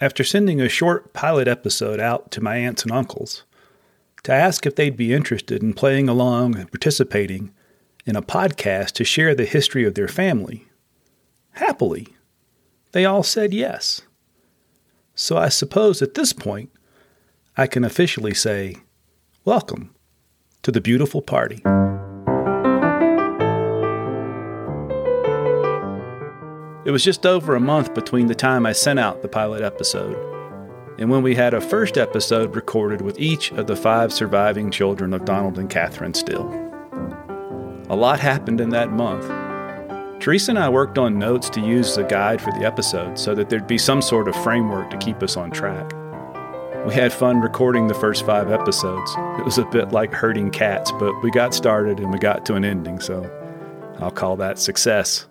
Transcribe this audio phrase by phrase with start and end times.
[0.00, 3.42] After sending a short pilot episode out to my aunts and uncles
[4.22, 7.52] to ask if they'd be interested in playing along and participating
[8.06, 10.68] in a podcast to share the history of their family,
[11.52, 12.14] happily,
[12.92, 14.02] they all said yes.
[15.16, 16.70] So I suppose at this point,
[17.56, 18.76] I can officially say,
[19.44, 19.96] Welcome
[20.62, 21.60] to the beautiful party.
[26.88, 30.16] It was just over a month between the time I sent out the pilot episode
[30.98, 35.12] and when we had a first episode recorded with each of the five surviving children
[35.12, 36.48] of Donald and Katherine Still.
[37.90, 39.26] A lot happened in that month.
[40.18, 43.34] Theresa and I worked on notes to use as a guide for the episode so
[43.34, 45.92] that there'd be some sort of framework to keep us on track.
[46.86, 49.14] We had fun recording the first five episodes.
[49.38, 52.54] It was a bit like herding cats, but we got started and we got to
[52.54, 53.30] an ending, so
[53.98, 55.27] I'll call that success.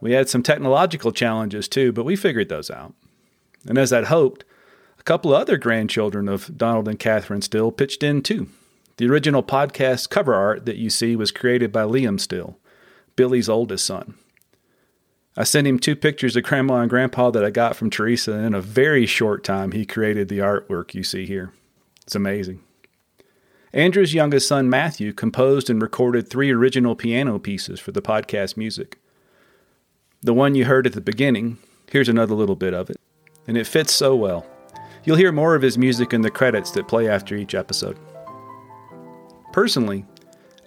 [0.00, 2.94] We had some technological challenges too, but we figured those out.
[3.68, 4.44] And as I'd hoped,
[4.98, 8.48] a couple other grandchildren of Donald and Katherine Still pitched in too.
[8.96, 12.58] The original podcast cover art that you see was created by Liam Still,
[13.16, 14.14] Billy's oldest son.
[15.36, 18.46] I sent him two pictures of Grandma and Grandpa that I got from Theresa, and
[18.46, 21.52] in a very short time, he created the artwork you see here.
[22.04, 22.60] It's amazing.
[23.72, 28.98] Andrew's youngest son, Matthew, composed and recorded three original piano pieces for the podcast music.
[30.22, 31.56] The one you heard at the beginning,
[31.90, 32.98] here's another little bit of it,
[33.46, 34.46] and it fits so well.
[35.02, 37.98] You'll hear more of his music in the credits that play after each episode.
[39.54, 40.04] Personally,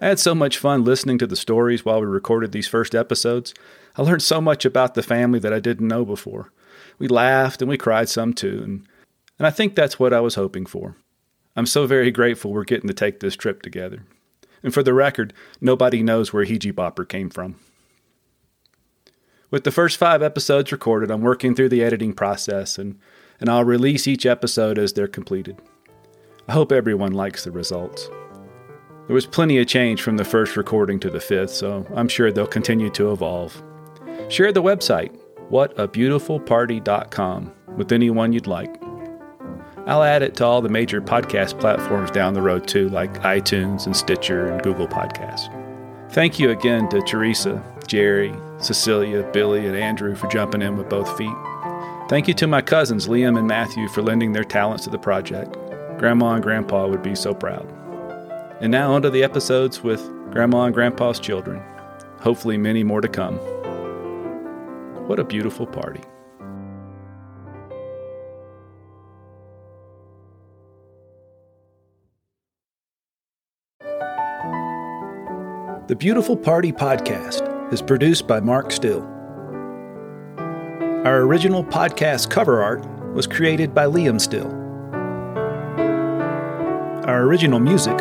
[0.00, 3.54] I had so much fun listening to the stories while we recorded these first episodes.
[3.96, 6.52] I learned so much about the family that I didn't know before.
[6.98, 8.88] We laughed and we cried some too, and,
[9.38, 10.96] and I think that's what I was hoping for.
[11.54, 14.04] I'm so very grateful we're getting to take this trip together.
[14.64, 17.54] And for the record, nobody knows where Heejee Bopper came from.
[19.54, 22.98] With the first five episodes recorded, I'm working through the editing process and,
[23.38, 25.62] and I'll release each episode as they're completed.
[26.48, 28.10] I hope everyone likes the results.
[29.06, 32.32] There was plenty of change from the first recording to the fifth, so I'm sure
[32.32, 33.62] they'll continue to evolve.
[34.28, 35.16] Share the website,
[35.52, 38.74] whatabeautifulparty.com, with anyone you'd like.
[39.86, 43.86] I'll add it to all the major podcast platforms down the road too, like iTunes
[43.86, 45.48] and Stitcher and Google Podcasts.
[46.10, 47.62] Thank you again to Teresa,
[47.94, 51.36] Jerry, Cecilia, Billy, and Andrew for jumping in with both feet.
[52.08, 55.52] Thank you to my cousins, Liam and Matthew, for lending their talents to the project.
[55.96, 57.64] Grandma and Grandpa would be so proud.
[58.60, 60.00] And now, onto the episodes with
[60.32, 61.62] Grandma and Grandpa's children.
[62.18, 63.36] Hopefully, many more to come.
[65.06, 66.00] What a beautiful party.
[75.86, 79.02] The Beautiful Party podcast is produced by Mark Still.
[81.04, 84.50] Our original podcast cover art was created by Liam Still.
[87.08, 87.98] Our original music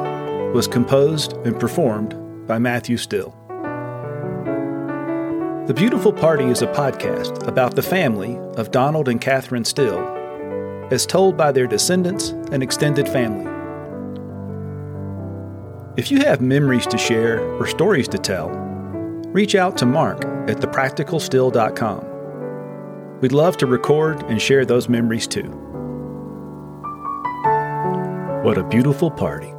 [0.53, 3.35] was composed and performed by Matthew Still.
[5.67, 9.99] The Beautiful Party is a podcast about the family of Donald and Katherine Still,
[10.91, 13.49] as told by their descendants and extended family.
[15.95, 18.49] If you have memories to share or stories to tell,
[19.33, 23.19] reach out to Mark at thepracticalstill.com.
[23.19, 25.49] We'd love to record and share those memories too.
[28.43, 29.53] What a beautiful party.